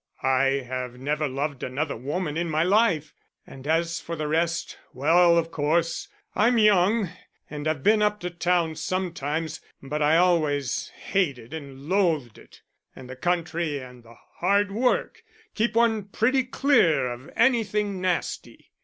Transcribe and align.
"I 0.23 0.63
have 0.65 0.97
never 0.97 1.27
loved 1.27 1.61
another 1.61 1.95
woman 1.95 2.35
in 2.35 2.49
my 2.49 2.63
life, 2.63 3.13
and 3.45 3.67
as 3.67 3.99
for 3.99 4.15
the 4.15 4.27
rest 4.27 4.79
well, 4.93 5.37
of 5.37 5.51
course, 5.51 6.07
I'm 6.33 6.57
young 6.57 7.11
and 7.51 7.67
I've 7.67 7.83
been 7.83 8.01
up 8.01 8.19
to 8.21 8.31
town 8.31 8.77
sometimes; 8.77 9.61
but 9.79 10.01
I 10.01 10.17
always 10.17 10.89
hated 10.95 11.53
and 11.53 11.81
loathed 11.83 12.39
it. 12.39 12.63
And 12.95 13.07
the 13.07 13.15
country 13.15 13.77
and 13.77 14.01
the 14.01 14.17
hard 14.37 14.71
work 14.71 15.21
keep 15.53 15.75
one 15.75 16.05
pretty 16.05 16.45
clear 16.45 17.11
of 17.13 17.29
anything 17.35 18.01
nasty." 18.01 18.71